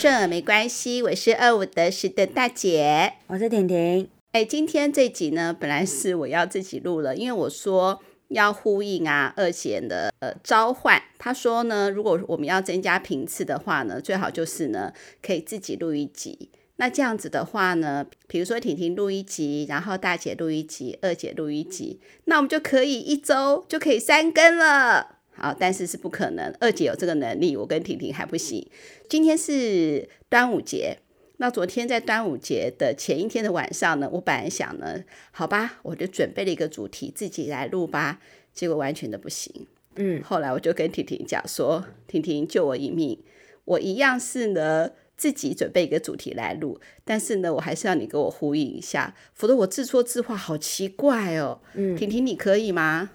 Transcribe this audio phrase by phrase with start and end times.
[0.00, 4.08] 顺耳没关系，我是二五得十的大姐，我是婷婷。
[4.30, 11.02] 哎，今天这集呢，本来是我要自己录了，因为我说要呼应啊二姐的呃召唤。
[11.18, 16.48] 她说呢，如果我们要增加频次的话呢，最好就是呢可以自己录一集。
[16.76, 25.17] 那这样子的话呢，比如说婷婷录一集，然后大姐录一集，二姐录一集，那我们就可以一周就可以三更了。
[25.38, 26.52] 好，但是是不可能。
[26.60, 28.66] 二姐有这个能力，我跟婷婷还不行。
[29.08, 30.98] 今天是端午节，
[31.36, 38.20] 那昨天在端午节的前一天的晚上呢，我本来想呢，好吧，我就准备了一个主题，自己来录吧。
[38.52, 39.66] 结果完全的不行。
[39.94, 43.18] 嗯，后来我就跟婷婷讲说，婷婷救我一命，
[43.64, 51.60] 我一样是呢自己准备一个主题来录，但是呢，我还是要你给我呼应一下，否则我自说自话好奇怪哦。
[51.74, 53.10] 嗯，婷婷你可以吗？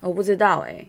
[0.00, 0.88] 我不知道哎、欸。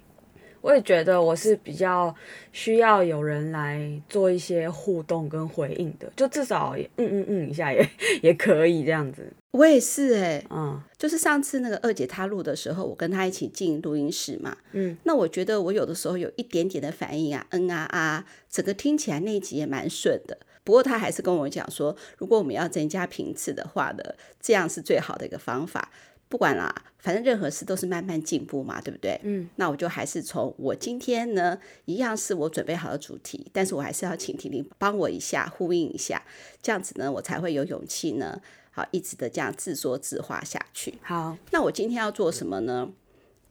[0.63, 2.15] 我也觉得我是比较
[2.53, 7.85] 需要有人来做一些互动跟回应的，就至少嗯嗯嗯一下也
[8.23, 9.29] 也可以这样子。
[9.51, 20.37] 我也是哎、欸，嗯，就是上次那个二姐她录的时候，我跟她一起进录音室嘛，嗯，那我觉得我有的时候有一点点的反应啊，嗯啊啊，整个听起来那一集也蛮顺的。
[20.63, 24.03] 不过她还是跟我讲说，如果我们要增加频次的话呢，
[24.39, 25.91] 这样是最好的一个方法。
[26.33, 29.19] 不管啦，反正任何事都是慢慢进步嘛，对不对？
[29.21, 36.23] 嗯，那我就还是从我今天呢，一样是我准备好的主题，但是我还是要请婷婷帮我一下，呼应一下，
[36.59, 40.95] 这样子呢，我才会有勇气呢，好，一直的这样自说自话下去。
[41.03, 42.91] 好，那我今天要做什么呢？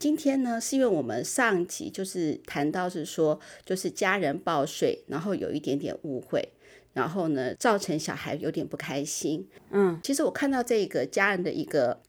[0.00, 6.48] 今天呢，是因为我们上集就是谈到是说，就是家人报税，然后有一点点误会，
[6.94, 9.46] 然后呢，造成小孩有点不开心。
[9.70, 12.00] 嗯，其实我看到这个家人的一个。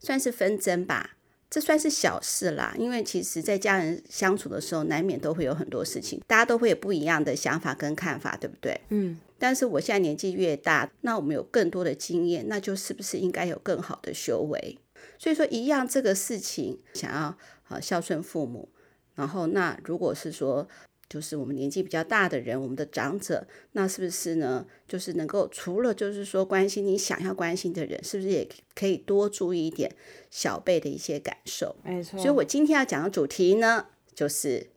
[0.00, 1.10] 算是纷争吧，
[1.48, 2.74] 这算是小事啦。
[2.76, 8.80] 因为其实，在家人相处的时候，难免都会有很多事情，大家都会有不一样的想法跟看法，对不对？
[8.88, 9.20] 嗯。
[9.38, 14.78] 但是我现在年纪越大，那我们有更多的经验，那就是不是应该有更好的修为？
[15.18, 17.36] 所以说，一样这个事情，想要
[17.68, 18.68] 啊孝顺父母，
[19.14, 20.68] 然后那如果是说。
[21.10, 24.64] 就是我们年纪比较大的人，我们的长者，那是不是呢？
[24.86, 29.92] 就是能够除了就是说关心你想要关心的人，是不是也可以多注意一点
[30.30, 31.74] 小辈的一些感受？
[31.82, 32.16] 没错。
[32.16, 34.68] 所以我今天要讲的主题呢，就是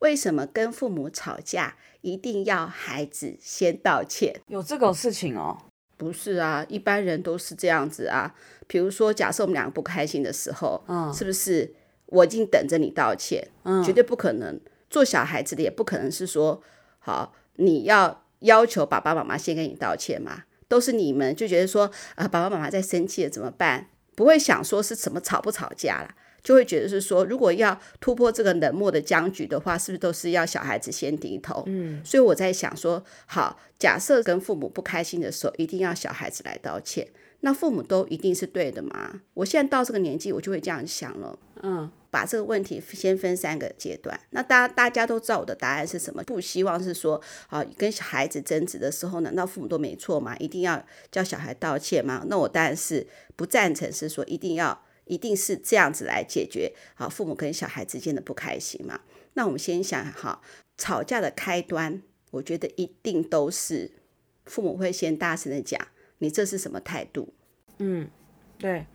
[0.00, 4.40] 为什么跟父母吵架一定要孩子先道歉？
[4.48, 5.56] 有这种事情哦？
[5.96, 8.34] 不是啊，一般人都是这样子啊。
[8.66, 11.72] 比如说，假设我们两个不开心的时候，嗯，是不是
[12.06, 13.46] 我已经等着你道歉？
[13.62, 14.60] 嗯，绝对不可能。
[14.90, 16.62] 做小孩子的也不可能是说，
[16.98, 20.44] 好，你要要求爸爸妈妈先跟你道歉嘛？
[20.68, 23.88] 都是你们就觉得说，啊、呃，爸爸妈妈在生气了怎么办？
[24.14, 31.62] 不会想说是什么吵不吵架啦，就会觉得是说，如果要突破这个冷漠的僵局的话，是不是都是要小孩子先低头？
[31.66, 37.08] 嗯，所以我在想说，好，假设跟父母不开心的时候，一定要小孩子来道歉，
[37.40, 39.22] 那父母都一定是对的吗？
[39.34, 41.90] 我现在到这个年纪，我就会这样想了，嗯。
[42.10, 44.18] 把这个问题先分三个阶段。
[44.30, 46.22] 那大家大家都知道我的答案是什么？
[46.24, 50.36] 不希望是说啊，跟小孩子争执的时候，难道父母都没错吗？
[50.38, 52.24] 一定要叫小孩道歉吗？
[52.28, 59.00] 那我当然是不赞成，是说一定要一定是这样子来解决啊，父母跟小孩之间的不开心嘛。
[59.34, 60.40] 那我们先想哈，
[60.76, 63.90] 吵架的开端，我觉得一定都是
[64.46, 65.80] 父母会先大声的讲，
[66.18, 67.32] 你这是什么态度？
[67.78, 68.08] 嗯，
[68.58, 68.86] 对，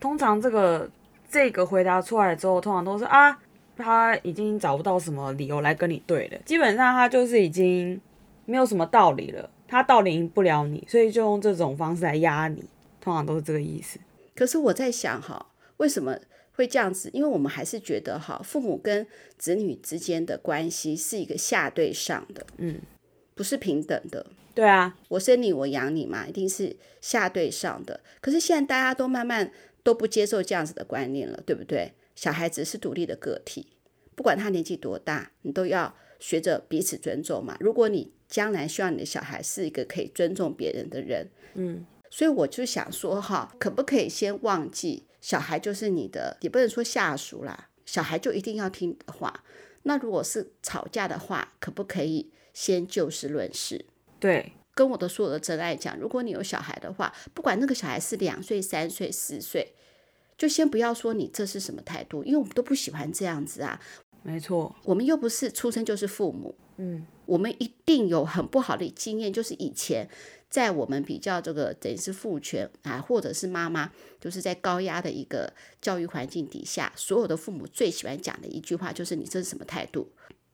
[0.00, 0.90] 通常这个。
[1.32, 3.36] 这个回答出来之后，通常都是啊，
[3.74, 7.98] 他已经找不到什么理由来跟你对了，基本上他就是已经
[8.44, 12.62] 没有什么道理了，他道理赢不了你，所以就用这种方式来压你，
[13.00, 13.98] 通常都是这个意思。
[14.36, 15.46] 可是我在想哈，
[15.78, 16.18] 为什么
[16.52, 17.08] 会这样子？
[17.14, 19.06] 因为我们还是觉得哈，父母跟
[19.38, 22.78] 子女之间的关系是一个下对上的，嗯，
[23.34, 24.26] 不是平等的。
[24.54, 28.00] 对啊，我生你，我养你嘛，一定是下对上的。
[28.20, 29.50] 可是现在大家都慢慢。
[29.82, 31.92] 都不接受这样子的观念了，对不对？
[32.14, 33.66] 小孩子是独立的个体，
[34.14, 37.56] 不管他年纪多大，你都要学着彼此尊重嘛。
[37.58, 49.42] 如果你将来希望你的小孩是一个可以尊重别人的人，嗯，所以我就想说哈，可不可以先忘记小孩就是你的，也不能说下属啦，小孩就一定要听你的话。
[49.84, 53.84] 那如果是吵架的话，可不可以先就事论事？
[54.20, 54.52] 对。
[54.74, 59.74] 跟我的所有的真爱讲，如果你有小孩的话，不管那个小孩是两岁、三岁、四岁，
[60.38, 63.80] 就先不要说你这是什么态度，因为我们都不喜欢这样子啊。
[64.22, 70.08] 没错，我们又不是出生就是父母，嗯，我们一定有很不好的经验，就是以前
[70.48, 73.90] 在我们比较这个等于是父权啊，或者是妈妈，
[74.20, 80.08] 就是在高压的一个教育环境底下，所有的父母最喜欢讲的一句话就是你这是什么态度？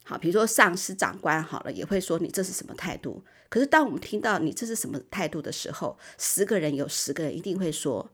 [0.09, 3.23] 好，比如说上司长官好了，也会说你这是什么态度。
[3.51, 8.11] 可是当我们听到你这是什么态度的时候，十个人有十个人一定会说，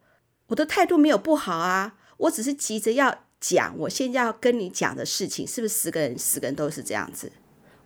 [0.49, 7.31] 我的态度没有不好啊，我只是急着要讲我现在要跟你讲的事情，是不是十个人十个人都是这样子？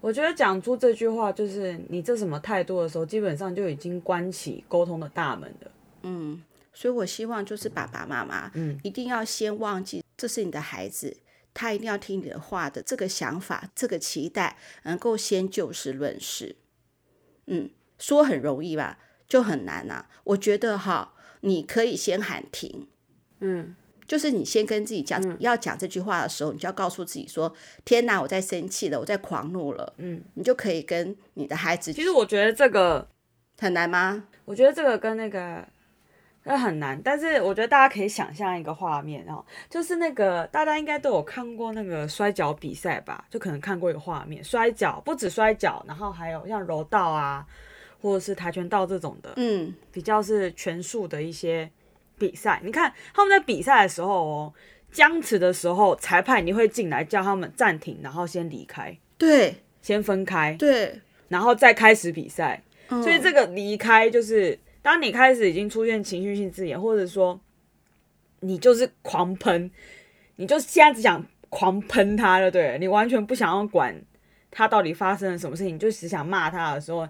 [0.00, 5.70] 我觉得讲出这句话就是你这什么态度的时候，基本上就已经关起沟通的大门了。
[6.04, 11.14] 嗯，所以我希望就是爸爸妈妈，嗯，一定要先忘记这是你的孩子。
[11.58, 16.54] 他一定要听你的话的这个想法，这个期待，能够先就事论事。
[17.48, 20.08] 嗯，说很容易吧，就很难啊。
[20.22, 22.86] 我觉得哈，你可以先喊停。
[23.40, 23.74] 嗯，
[24.06, 27.52] 就是你先跟自己讲，嗯、要讲这句话的时候，你就要告诉自己说
[27.84, 31.92] ：“天哪，我在生气了，我在狂怒了。”嗯，你就可以跟你的孩子。
[31.92, 33.08] 其实我觉得这个
[33.58, 34.28] 很难吗？
[34.44, 35.66] 我觉得这个跟那个。
[36.48, 43.24] 那很难，但是我觉得大家可以想象一个画面哦，就是那个大家应该都有看过那个摔跤比赛吧？
[43.28, 47.46] 就可能看过一个画面，摔跤不止摔跤，然后还有像柔道啊，
[48.00, 51.70] 或者是跆拳道这种的，嗯，比较是拳术的一些
[52.16, 52.60] 比赛。
[52.64, 54.54] 你看他们在比赛的时候哦，
[54.90, 60.98] 僵持的时候，裁判你会进来叫他们暂停，然后先离开，对，先分开，对，
[61.28, 62.62] 然后再开始比赛。
[62.88, 64.58] 嗯，所以这个离开就是。
[64.88, 67.38] 当你开始已经出现情绪性字眼，或者说
[68.40, 69.70] 你就是狂喷，
[70.36, 73.94] 你就现在只想狂喷他了，对，你完全不想要管
[74.50, 77.06] 他到底发生了什么事情，你就只想骂他的时候，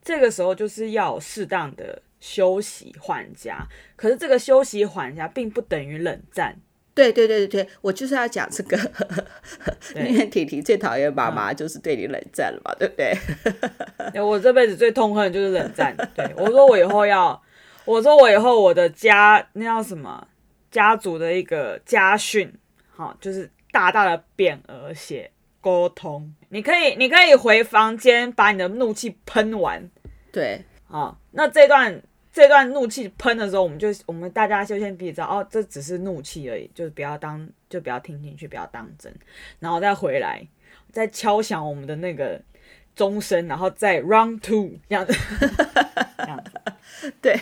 [0.00, 3.66] 这个时候就是要适当的休息缓夹。
[3.96, 6.60] 可是这个休息缓夹并不等于冷战。
[6.98, 8.76] 对对对对对，我就是要讲这个，
[9.94, 12.96] 因为婷婷最讨厌妈妈就是对你冷战了嘛，嗯、对不
[14.10, 14.20] 对？
[14.20, 15.96] 我这辈子最痛恨的就是冷战。
[16.16, 17.40] 对，我说我以后要，
[17.84, 20.26] 我说我以后我的家那叫什么
[20.72, 22.52] 家族的一个家训，
[22.90, 25.30] 好，就是大大的匾额写
[25.60, 26.34] 沟通。
[26.48, 29.88] 你可以你可以回房间把你的怒气喷完。
[30.32, 32.02] 对，好，那这段。
[32.38, 39.12] 这段怒气喷的时候，我们就我们大家就先彼此知道哦，这只是怒气而已，就是不要当就不要听进去，不要当真，
[39.58, 40.46] 然后再回来，
[40.92, 42.40] 再敲响我们的那个
[42.94, 45.12] 钟声，然后再 round two 这样子，
[46.18, 47.36] 这样子，对，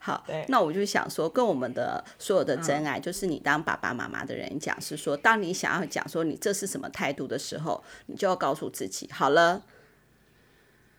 [0.00, 9.62] 好，那我就想说，跟我们的所有的真爱，嗯、就是你当爸爸妈妈的人讲，是说，当你想要讲说你这是什么态度的时候，你就要告诉自己，好了。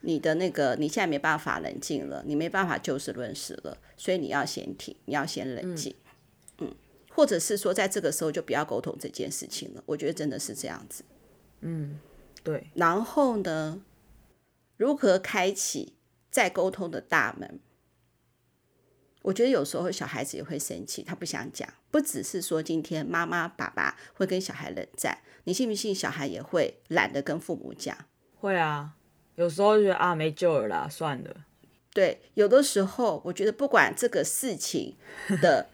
[0.02, 5.96] 你的那个，你现在没办法冷静了，你没办法就事论事了，所以你要先停，你要先冷静，
[6.58, 6.76] 嗯，嗯，
[7.12, 9.84] 或者是说，在这个时候就不要沟通这件事情了。
[9.86, 11.04] 我觉得真的是这样子，
[11.62, 12.00] 嗯，
[12.44, 12.68] 对。
[12.74, 13.82] 然后呢，
[14.78, 15.94] 如何开启
[16.30, 17.60] 再沟通的大门？
[19.22, 27.96] 我觉得有时候小孩子也会生气，他不想讲，不只是说今天妈妈爸爸会跟小孩冷战，你信不信小孩也会懒得跟父母讲？
[28.40, 28.96] 会啊。
[29.42, 31.36] 有时候就觉得啊，没救了啦，算了。
[31.92, 34.96] 对，有的时候我觉得不管这个事情
[35.42, 35.68] 的，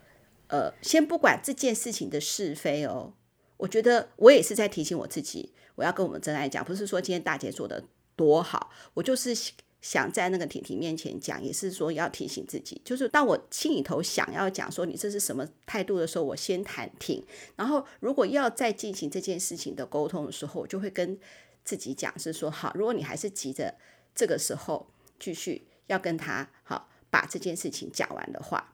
[0.47, 3.13] 呃，先不管这件事情的是非哦，
[3.57, 7.83] 我觉得我也是在提醒我自己，我要跟我们真爱讲，不是说今天大姐做的
[8.15, 9.35] 多好，我就是
[9.81, 17.21] 想在那个婷婷面前讲，也是说要提醒自己，就是当我心里头想要讲说你这是什么态度的时候，我先谈停，
[17.57, 21.19] 然后如果要再进行这件事情的沟通的时候，我就会跟。
[21.67, 23.75] 自己讲是说好，如果你还是急着
[24.15, 24.88] 这个时候
[25.19, 28.74] 继续要跟他好把这件事情讲完的话，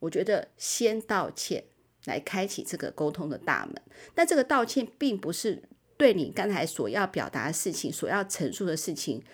[0.00, 1.64] 我觉得先道歉
[2.04, 3.82] 来开启这个沟通的大门。
[4.14, 5.62] 但这个道歉并不是
[5.96, 9.24] 对你刚才所要表达的事情、所要陈述的事情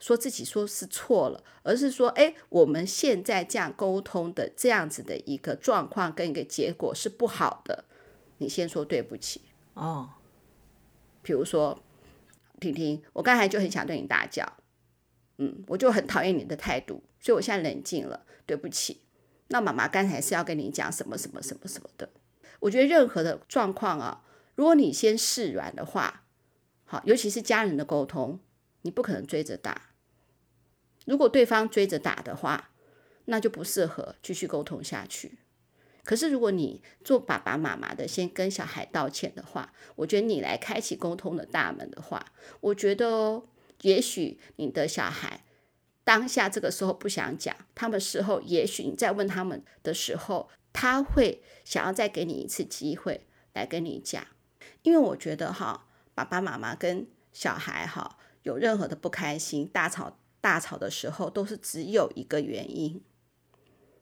[0.00, 7.84] 说自己说是错了，而是说，哎，我们现在这样沟通的这样子的一个状况跟一个结果是不好的。
[8.38, 9.42] 你先说对不起
[9.74, 10.10] 哦，
[11.22, 11.80] 比如说。
[12.58, 14.44] 婷婷，我刚才就很想对你大叫，
[15.38, 19.02] 嗯，我就很讨厌你的态度，所以我现在冷静了，对不起。
[19.48, 22.10] 那妈妈刚才是要跟你讲什么什么什么什么的。
[22.60, 24.24] 我觉得任何的状况啊，
[24.54, 26.24] 如果你先示软的话，
[26.84, 28.40] 好，尤其是家人的沟通，
[28.82, 29.90] 你不可能追着打。
[31.06, 32.70] 如果对方追着打的话，
[33.26, 35.38] 那就不适合继续沟通下去。
[36.08, 43.44] 可是，如果你做爸爸妈妈的，先跟小孩道歉的话，我觉得你来开启沟通的大门的话，我觉得哦，
[43.82, 45.44] 也许你的小孩
[46.04, 54.26] 当下这个时候不想讲，他们事后也许你再问他们的时候，他会想要再给你一次机会来跟你讲，
[54.80, 63.02] 因为我觉得哈，爸爸妈妈跟小孩哈有任何的不开心、大吵大吵的时候，都是只有一个原因，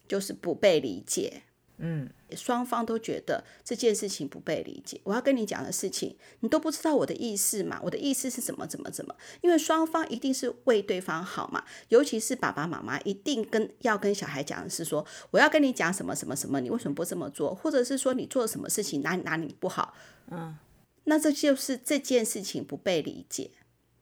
[0.06, 1.42] 就是不被理解。
[1.78, 4.98] 嗯，双方都觉得这件事情不被理解。
[5.04, 7.78] 我要跟你讲的事情，你都不知道我的意思嘛？
[7.82, 9.14] 我的意思是怎么怎么怎么？
[9.42, 11.64] 因为双方一定是为对方好嘛。
[11.88, 17.54] 尤其是爸爸妈妈一定跟要跟小孩讲的是说，我要跟你讲什么什么什么，你为什么不这么做？
[17.54, 19.94] 或者是说你做了什么事情哪里哪里不好？
[20.30, 20.56] 嗯，
[21.04, 23.50] 那这就是这件事情不被理解，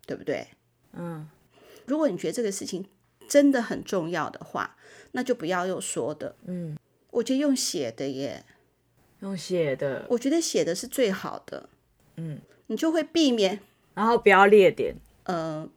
[0.06, 0.46] 对不对？
[0.92, 1.28] 嗯，
[1.86, 2.86] 如果你觉得这个事情
[3.28, 4.76] 真的很重要的话，
[5.10, 6.36] 那就不要又说的。
[6.46, 6.76] 嗯。
[7.14, 8.44] 我觉得用写的耶，
[9.20, 11.68] 用写的，我觉得写的是最好的。
[12.16, 13.60] 嗯，你就会避免，
[13.94, 14.96] 然后不要列点。
[15.24, 15.68] 呃，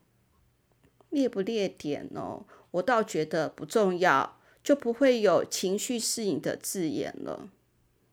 [1.10, 7.50] 列不列点哦，我倒觉得不重要，就不会有情绪适应的字眼了。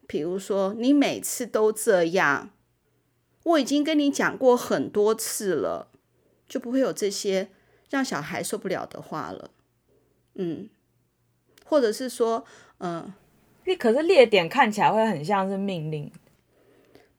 [0.07, 2.51] 比如说，你每次都这样，
[3.43, 5.89] 我已经跟你讲过很多次了，
[6.47, 7.49] 就不会有这些
[7.89, 9.51] 让小孩受不了的话了。
[10.35, 10.69] 嗯，
[11.65, 12.45] 或者是说。
[12.79, 13.11] 嗯，
[13.65, 16.11] 你可是列点看起来会很像是命令。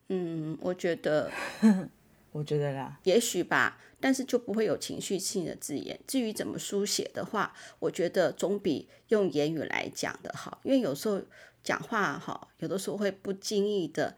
[0.10, 1.32] 嗯，我觉得，
[2.34, 5.98] 我觉得啦，也许吧，但是就不会有情绪性的字眼。
[6.06, 11.20] 至于怎么书写的话，我觉得总比用言语来讲的好，因为有时候
[11.64, 14.16] 讲话哈，有的时候会不经意的，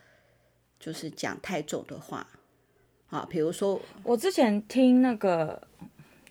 [0.79, 2.27] 就是讲太重的话。
[3.09, 5.65] 啊，比如说我之前听那个。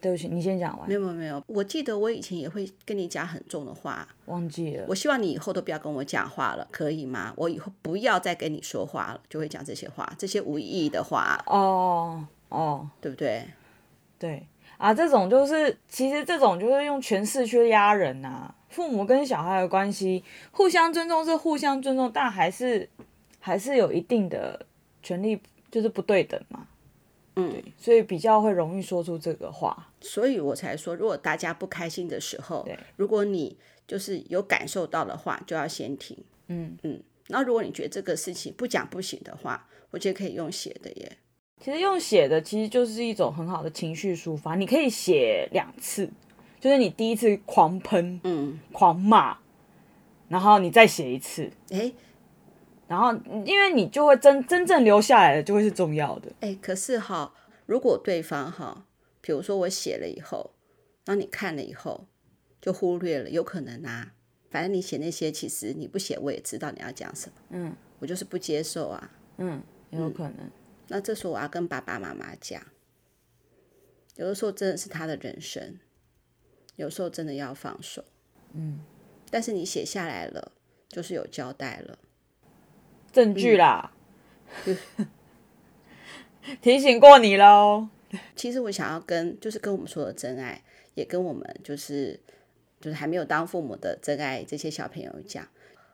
[0.06, 0.86] 对不起，你先讲完。
[0.88, 4.84] 没有没有，我记得我以前也会跟你讲很重的话，忘记了。
[4.86, 7.32] 我希望你以后都不要跟我讲话了，可以吗？
[7.34, 11.42] 我以后不要再跟你说话了，就会讲这些话，这些无意义的话。
[11.46, 13.48] 哦哦，对不对？
[14.16, 14.46] 对
[14.78, 18.54] 啊，这种就是，其实这种就是用权势去压人呐、啊。
[18.68, 20.22] 父母跟小孩的关系，
[20.52, 22.88] 互相尊重是互相尊重，但还是
[23.40, 24.64] 还是有一定的
[25.02, 26.68] 权利，就是不对等嘛。
[27.36, 36.16] 嗯，对，所以比较会容易说出这个话，所以我才说，如果大家不开心的时候，对，如果你就是有感受到的话，就要先停。
[36.48, 41.18] 嗯嗯，然后如果你觉得这个事情不讲不行的话，我觉得可以用写的耶。
[41.60, 46.08] 其实用写的其实就是一种很好的情绪抒发，你可以写两次，
[46.60, 49.38] 就是你第一次狂喷，嗯，狂骂，
[50.28, 51.92] 然后你再写一次，诶
[52.88, 53.12] 然后，
[53.44, 56.30] 因为你就会真真正留下来的，就会是重要的。
[56.40, 57.34] 哎，可是哈，
[57.66, 58.86] 如果对方哈，
[59.20, 60.52] 比如说我写了以后，
[61.04, 62.06] 然后你看了以后
[62.60, 64.12] 就忽略了，有可能啊。
[64.48, 67.34] 反正你写那些，其实你不写，我也知道你要讲什么。
[67.50, 69.10] 嗯，我就是不接受啊。
[69.38, 70.36] 嗯，有可能。
[70.38, 70.50] 嗯，
[70.88, 72.62] 那这时候我要跟爸爸妈妈讲，
[74.14, 75.80] 有的时候真的是他的人生，
[76.76, 78.04] 有时候真的要放手。
[78.52, 78.78] 嗯，
[79.28, 80.52] 但是你写下来了，
[80.88, 81.98] 就是有交代了。
[83.16, 83.94] 证据啦，
[84.66, 84.76] 嗯、
[86.60, 87.88] 提醒过你喽。
[88.34, 92.20] 其实我想要跟，就是跟我们说的真爱，也跟我们就是
[92.78, 95.48] 就是还没有当父母的真爱这些小朋友讲，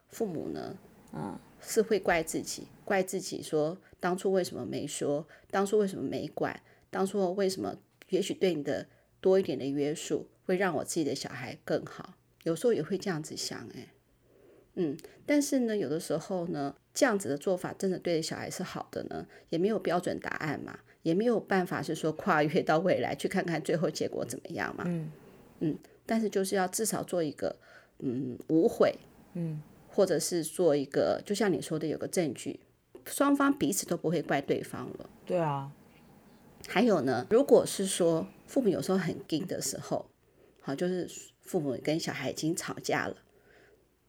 [0.09, 0.77] 父母呢，
[1.13, 6.61] 嗯，是会怪自己，怪自己说当初为什么没说，当初为什么没管，
[6.91, 7.77] 当初为什么
[8.09, 8.89] 也许对你的
[9.21, 13.87] 多一点的约束，会让我自己的小孩更好，有时候也会这样子想，哎。
[14.75, 24.85] 嗯，但是呢，有的时候呢，这样子的做法真的对小孩是好的呢，也没有标准答案嘛，也没有办法是说跨越到未来去看看最后结果怎么样嘛。
[24.87, 25.11] 嗯
[25.61, 27.57] 嗯，但是就是要至少做一个
[28.01, 28.95] 嗯无悔，
[29.35, 32.61] 嗯，或者是做一个，就像你说的，有个证据，
[33.07, 35.11] 双方彼此都不会怪对方了。
[35.25, 35.73] 对啊，
[36.69, 40.11] 还有呢，如果是说父母有时候很硬的时候，
[40.61, 41.09] 好，就是
[41.41, 43.17] 父母跟小孩已经吵架了。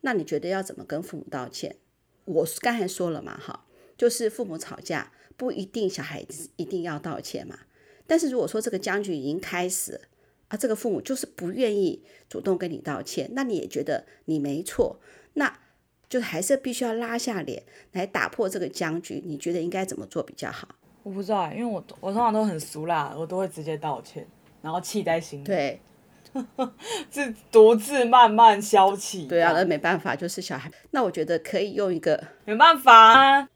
[0.01, 1.77] 那你觉得要怎么跟父母道歉？
[2.25, 3.65] 我刚才说了嘛，哈，
[3.98, 7.60] 就是父母吵架不一定小孩子一定要道歉嘛。
[8.08, 10.00] 但是如果说这个僵局已经开始
[10.48, 15.00] 啊，这个父母就是不愿意主动跟你道歉，那你也觉得你没错，
[15.34, 15.60] 那
[16.08, 19.22] 就还是必须要拉下脸来打破这个僵局。
[19.25, 20.75] 你觉得应该怎么做比较好？
[21.03, 24.27] 我不知道，因为我我通常都很俗啦，我都会直接道歉，
[24.62, 25.44] 然后气在心里。
[25.44, 25.80] 对。
[27.11, 29.25] 是独自慢慢消气。
[29.27, 30.71] 对啊，那没办法，就是小孩。
[30.91, 33.49] 那我觉得可以用一个，没办法啊，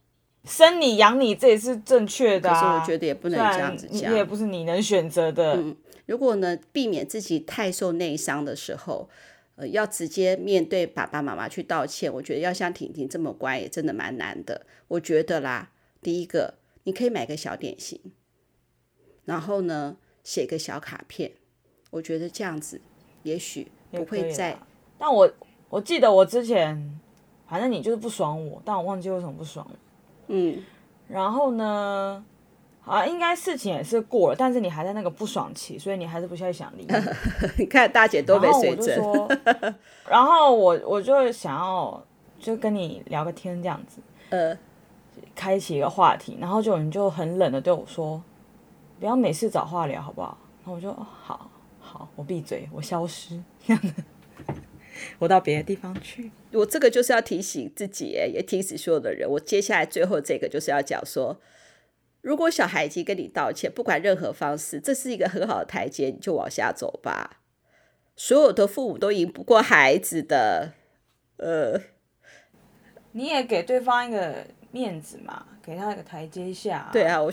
[0.45, 2.53] 生你养你，这也是正确的啊。
[2.53, 5.55] 可是我觉得也不能这样子讲，也不是你能选择的。
[5.55, 9.09] 嗯，如果呢，避免自己太受内伤的时候，
[9.55, 14.65] 呃，要直接面对爸爸妈妈去道歉，我觉得要像婷婷这么乖，也真的蛮难的。
[14.87, 17.99] 我觉得啦，第一个，你可以买个小点心，
[19.25, 21.31] 然后呢，写个小卡片。
[21.89, 22.79] 我觉得这样子，
[23.23, 24.57] 也许不会再。
[24.97, 25.29] 但我
[25.69, 26.99] 我记得我之前，
[27.47, 29.65] 反正你就是不爽我，但我忘记为什么不爽。
[30.27, 30.61] 嗯。
[31.07, 32.21] 然后呢，
[32.83, 36.85] 啊，应该事情也是过了，但是你还在那个不爽期，所以你还是不太想理
[37.57, 38.99] 你看大姐都被水准。
[40.09, 42.03] 然后我就，然后我我就想要
[42.39, 44.01] 就跟你聊个天这样子，
[44.31, 44.57] 呃，
[45.33, 48.21] 开启一个话题，然后就你就很冷的对我说，
[48.99, 50.37] 不要每次找话聊好不好？
[50.65, 51.46] 然后我就好
[51.87, 53.93] 好，我闭嘴，我消失，这样子，
[55.19, 56.29] 我到别的地方去。
[56.51, 59.29] 我这个就是要提醒自己，哎，也提醒所有的人。
[59.29, 61.39] 我接下来最后这个就是要讲说，
[62.19, 67.39] 如果小孩已经跟你道歉，不管任何方式，这是一个很好的台阶，你就往下走吧。
[68.17, 70.73] 所有的父母都赢不过孩子的，
[71.37, 71.79] 呃，
[73.13, 76.89] 你也给对方一个面子嘛，给他一个台阶下。
[76.91, 77.31] 对啊，我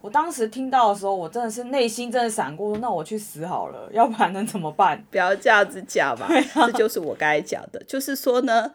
[0.00, 5.04] 我当时听到的时候，我真的是内心真的闪过，那我去死好了，要不然能怎么办？
[5.10, 6.26] 不要这样子讲嘛，
[6.66, 8.72] 这就是我刚才讲的，就是说呢，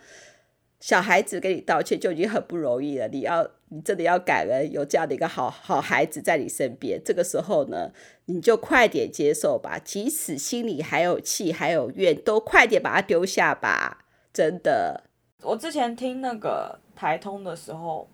[0.80, 3.48] 小孩子给你道歉就已经很不容易了，你要。
[3.70, 7.90] 你真的要感恩有这样的一个好好孩子在你身边，这个时候呢，
[8.26, 15.04] 你就快点接受吧，即使心里还有气还有怨，都快点把它丢下吧，真的。
[15.42, 18.08] 我之前听那个台通的时候，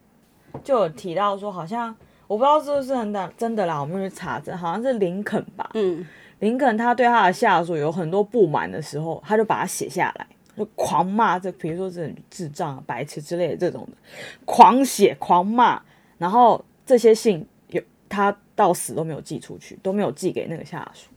[0.63, 1.95] 就有提到说，好像
[2.31, 6.07] 我不知道是不是真的真的啦，我们去查证，好像是林肯吧，嗯，
[6.39, 10.25] 林肯他对他的下属有很多不满的时候，他就把它写下来。
[10.55, 13.97] 就狂骂这，比如说这种智障、白痴之类的这种的，
[14.45, 15.81] 狂写狂骂，
[16.17, 21.09] 然后这些信有他到死都没有寄出去，都没有寄给那个下属。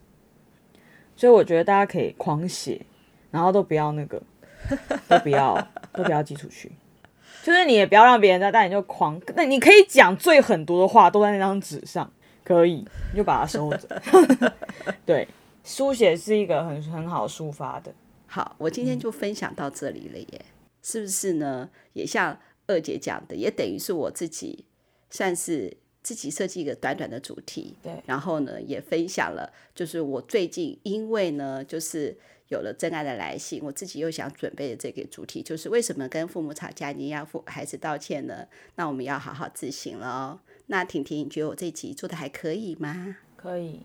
[1.14, 2.80] 所以我觉得大家可以狂写，
[3.30, 4.20] 然后都不要那个，
[5.06, 6.72] 都不要都不要寄出去。
[7.44, 12.10] 就是你也不要让别人知道，但你就狂，那你可以讲最狠毒的话，都在那张纸上，
[12.42, 12.82] 可以，
[13.12, 14.02] 你就把它收着。
[15.04, 15.28] 对，
[15.62, 17.92] 书写是一个很很好抒发的。
[18.26, 20.46] 好，我今天就分享到这里了耶，嗯、
[20.82, 21.68] 是不是呢？
[21.92, 24.64] 也像二姐讲的，也等于是我自己
[25.10, 28.02] 算是自己设计一个短短的主题，对。
[28.06, 32.16] 然后呢，也分享了，就是我最近因为呢，就是
[32.54, 38.46] 有了真爱的来信，我自己又想准备的这个主题，就是为什么跟父母吵架你要父孩子道歉呢？
[38.76, 40.40] 那我们要好好自省了哦。
[40.66, 43.16] 那婷婷，你觉得我这集做的还可以吗？
[43.36, 43.80] 可以。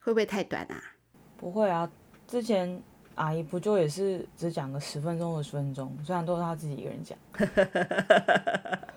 [0.00, 0.94] 会不会太短啊？
[1.38, 1.90] 不会啊，
[2.26, 2.82] 之前。
[3.18, 7.18] 阿姨不就也是只讲个十分钟、二十分钟，虽然都是她自己一个人讲，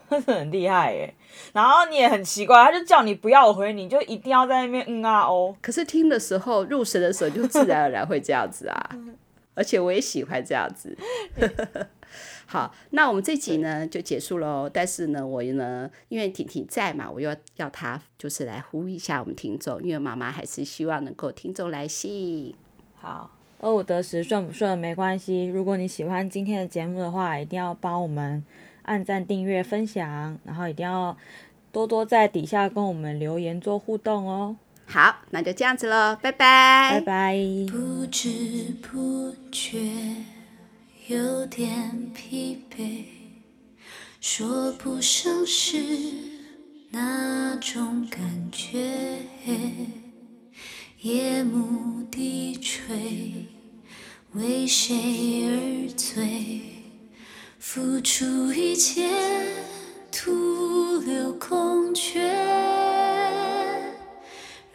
[0.27, 1.11] 很厉害耶。
[1.53, 5.55] 然后你也很奇怪，他就叫你不要回你，你就一定要在那边嗯啊哦。
[5.59, 8.89] 可是听的时候入神的时候，就自然而然会这样子啊。
[9.55, 10.95] 而且我也喜欢这样子。
[12.45, 14.69] 好，那我们这集呢就结束喽。
[14.71, 22.53] 但是呢，我呢因为婷婷在嘛，我又要她就是来呼吁一下我们听众，因为妈妈还是希望能够听众来信。
[22.95, 23.31] 好。
[23.63, 28.43] 二五得十顺不顺没关系，如果你喜欢今天的节目的话，一定要帮我们
[28.81, 31.15] 按赞、订阅、分享，然后一定要
[31.71, 34.57] 多多在底下跟我们留言做互动哦。
[34.87, 37.37] 好，那就这样子喽，拜拜，拜拜。
[37.71, 39.77] 不知不觉
[41.07, 43.03] 有点疲惫，
[44.19, 45.77] 说不上是
[46.89, 48.19] 哪种感
[48.51, 48.79] 觉。
[51.01, 53.47] 夜幕低垂，
[54.33, 56.61] 为谁而醉？
[57.59, 59.09] 付出一切，
[60.09, 62.33] 徒留空缺。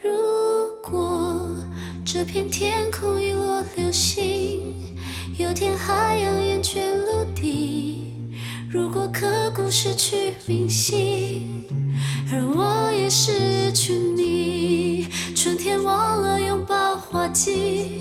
[0.02, 0.10] 如
[0.82, 1.40] 果
[2.04, 4.74] 这片天空遗落流星，
[5.38, 8.12] 有天海洋厌倦陆地。
[8.70, 11.64] 如果刻骨失去明心，
[12.30, 15.08] 而我也失去你。
[15.34, 17.95] 春天忘了拥抱花季，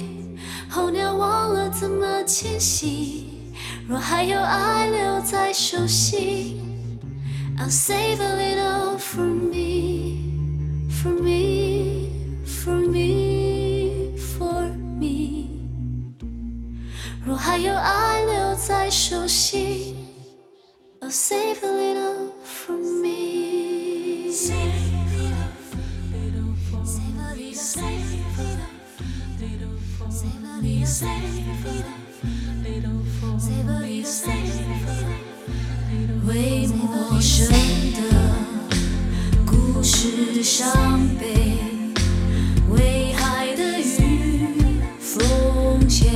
[1.75, 3.29] 怎么迁徙。
[3.89, 6.61] 若还有爱留在手心，
[7.59, 12.09] I'll save a little for me, for me,
[12.45, 14.63] for me, for
[14.99, 15.49] me。
[17.25, 19.97] 若还有爱留在手心，
[21.01, 23.11] I'll save a little for me。
[36.28, 37.48] 为陌生
[37.94, 38.00] 的
[39.46, 41.58] 故事伤悲，
[42.70, 46.10] 为爱的雨奉献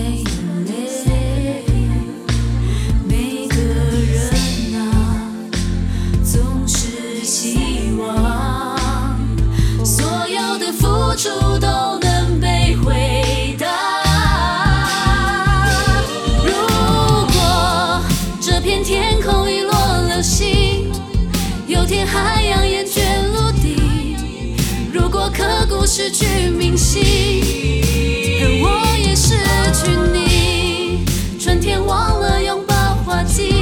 [26.97, 29.35] 可我也失
[29.73, 31.05] 去你，
[31.39, 32.73] 春天忘了拥抱，
[33.05, 33.53] 花季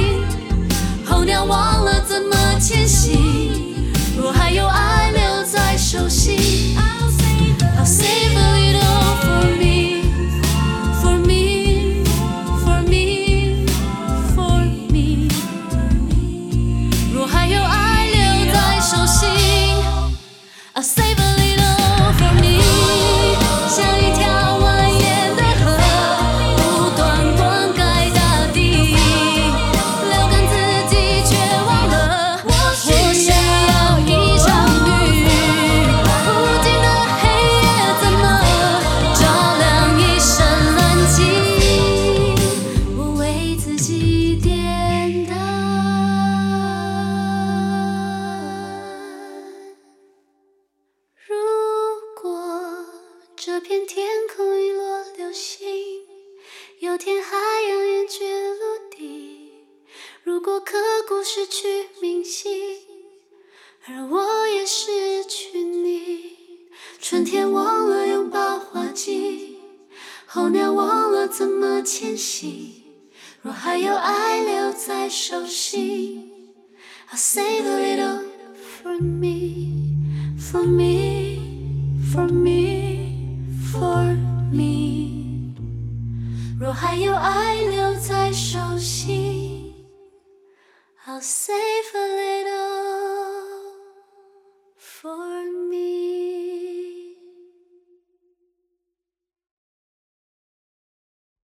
[1.04, 3.57] 候鸟忘了怎么迁徙。
[61.58, 61.66] 去
[62.00, 62.52] 铭心，
[63.88, 66.36] 而我也失去你，
[67.00, 69.58] 春天忘了拥抱花季，
[70.24, 72.84] 候鸟忘了怎么迁徙，
[73.42, 76.30] 若还有爱留在手心
[77.10, 78.22] ，I'll save a little
[78.80, 79.96] for me,
[80.38, 81.40] for me,
[82.12, 83.36] for me,
[83.72, 84.16] for
[84.52, 85.54] me。
[86.60, 89.47] 若还有爱留在手心
[91.10, 93.17] I'll save a little.